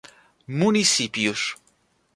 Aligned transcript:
Municípios 0.61 1.53